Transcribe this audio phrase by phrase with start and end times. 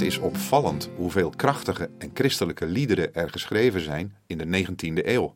[0.00, 5.34] Het is opvallend hoeveel krachtige en christelijke liederen er geschreven zijn in de 19e eeuw.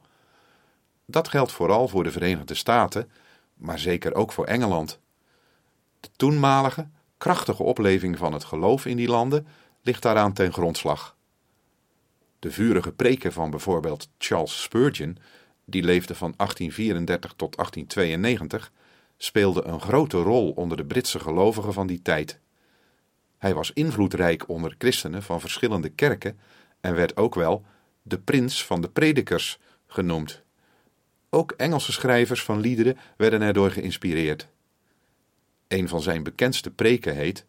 [1.07, 3.11] Dat geldt vooral voor de Verenigde Staten,
[3.55, 5.01] maar zeker ook voor Engeland.
[6.01, 6.89] De toenmalige,
[7.19, 9.47] krachtige opleving van het geloof in die landen
[9.83, 11.17] ligt daaraan ten grondslag.
[12.39, 15.19] De vurige preken van bijvoorbeeld Charles Spurgeon,
[15.65, 18.73] die leefde van 1834 tot 1892,
[19.17, 22.43] speelden een grote rol onder de Britse gelovigen van die tijd.
[23.45, 26.39] Hij was invloedrijk onder christenen van verschillende kerken
[26.81, 27.65] en werd ook wel
[28.03, 30.43] de prins van de predikers genoemd.
[31.31, 34.49] Ook Engelse schrijvers van liederen werden erdoor geïnspireerd.
[35.69, 37.47] Een van zijn bekendste preken heet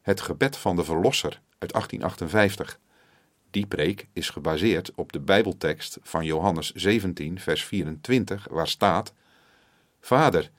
[0.00, 2.78] Het gebed van de Verlosser uit 1858.
[3.50, 9.12] Die preek is gebaseerd op de Bijbeltekst van Johannes 17, vers 24, waar staat:
[10.00, 10.50] Vader,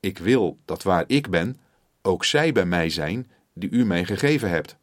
[0.00, 1.60] ik wil dat waar ik ben,
[2.02, 4.76] ook zij bij mij zijn die u mij gegeven hebt,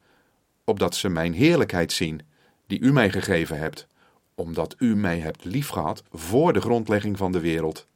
[0.64, 2.22] opdat ze mijn heerlijkheid zien,
[2.68, 3.88] die u mij gegeven hebt,
[4.36, 7.88] omdat u mij hebt liefgehad voor de grondlegging van de wereld.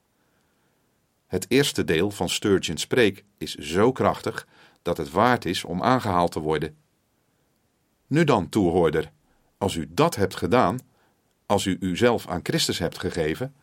[1.28, 4.48] Het eerste deel van Sturgeon's preek is zo krachtig
[4.82, 6.76] dat het waard is om aangehaald te worden.
[8.08, 9.12] Nu dan, toehoorder,
[9.58, 10.80] als u dat hebt gedaan,
[11.46, 13.56] als u uzelf aan Christus hebt gegeven,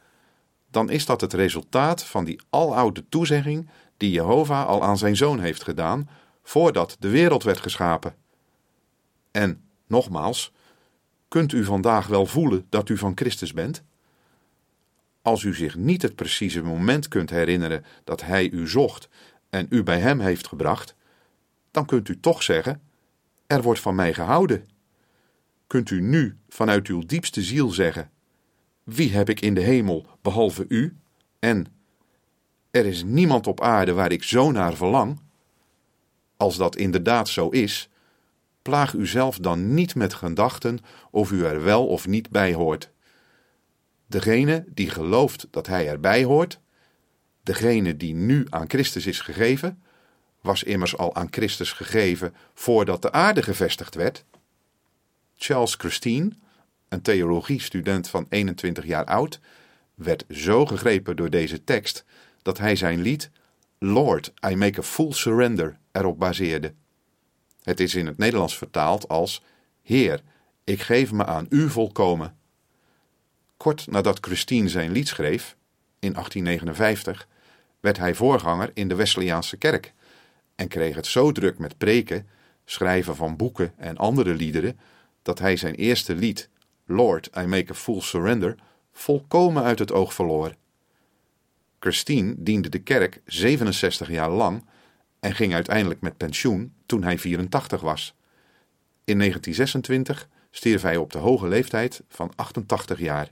[0.70, 5.40] dan is dat het resultaat van die aloude toezegging die Jehovah al aan zijn zoon
[5.40, 6.08] heeft gedaan
[6.44, 8.14] voordat de wereld werd geschapen.
[9.30, 10.52] En, nogmaals,
[11.28, 13.82] kunt u vandaag wel voelen dat u van Christus bent?
[15.22, 19.08] Als u zich niet het precieze moment kunt herinneren dat Hij u zocht
[19.50, 20.94] en u bij Hem heeft gebracht,
[21.70, 22.82] dan kunt u toch zeggen:
[23.46, 24.68] Er wordt van mij gehouden.
[25.66, 28.10] Kunt u nu vanuit uw diepste ziel zeggen:
[28.82, 30.96] Wie heb ik in de hemel behalve u?
[31.38, 31.66] En
[32.70, 35.20] er is niemand op aarde waar ik zo naar verlang.
[36.36, 37.88] Als dat inderdaad zo is,
[38.62, 40.78] plaag u zelf dan niet met gedachten
[41.10, 42.90] of u er wel of niet bij hoort.
[44.06, 46.60] Degene die gelooft dat hij erbij hoort,
[47.42, 49.82] degene die nu aan Christus is gegeven,
[50.40, 54.24] was immers al aan Christus gegeven voordat de aarde gevestigd werd.
[55.36, 56.30] Charles Christine,
[56.88, 59.40] een theologiestudent van 21 jaar oud,
[59.94, 62.04] werd zo gegrepen door deze tekst
[62.42, 63.30] dat hij zijn lied
[63.78, 66.74] Lord, I make a full surrender erop baseerde.
[67.62, 69.42] Het is in het Nederlands vertaald als
[69.82, 70.22] Heer,
[70.64, 72.36] ik geef me aan u volkomen.
[73.56, 75.56] Kort nadat Christine zijn lied schreef,
[75.98, 77.28] in 1859,
[77.80, 79.92] werd hij voorganger in de Wesleyaanse kerk
[80.54, 82.28] en kreeg het zo druk met preken,
[82.64, 84.78] schrijven van boeken en andere liederen,
[85.22, 86.48] dat hij zijn eerste lied,
[86.86, 88.54] Lord, I make a full surrender,
[88.92, 90.54] volkomen uit het oog verloor.
[91.78, 94.64] Christine diende de kerk 67 jaar lang
[95.24, 98.14] en ging uiteindelijk met pensioen toen hij 84 was.
[99.04, 103.28] In 1926 stierf hij op de hoge leeftijd van 88 jaar.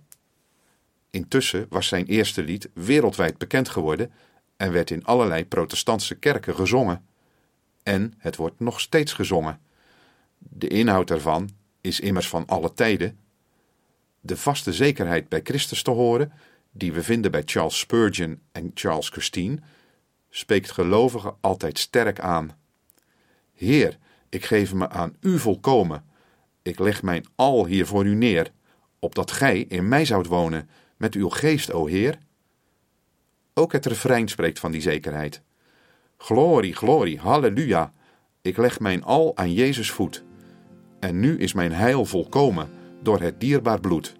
[1.10, 4.12] Intussen was zijn eerste lied wereldwijd bekend geworden
[4.56, 7.06] en werd in allerlei protestantse kerken gezongen.
[7.82, 9.60] En het wordt nog steeds gezongen.
[10.38, 11.50] De inhoud daarvan
[11.80, 13.18] is immers van alle tijden.
[14.20, 16.32] De vaste zekerheid bij Christus te horen,
[16.70, 19.58] die we vinden bij Charles Spurgeon en Charles Christine,
[20.34, 22.56] spreekt gelovigen altijd sterk aan.
[23.54, 23.98] Heer,
[24.28, 26.04] ik geef me aan u volkomen.
[26.62, 28.50] Ik leg mijn al hier voor u neer,
[28.98, 32.18] opdat gij in mij zoudt wonen met uw geest, o Heer.
[33.54, 35.42] Ook het refrein spreekt van die zekerheid.
[36.16, 37.92] Glorie, glorie, halleluja.
[38.42, 40.24] Ik leg mijn al aan Jezus voet.
[41.00, 42.70] En nu is mijn heil volkomen
[43.02, 44.14] door het dierbaar bloed.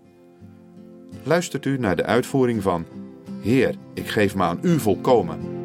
[1.23, 2.87] Luistert u naar de uitvoering van
[3.41, 5.62] Heer, ik geef me aan u volkomen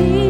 [0.00, 0.29] You.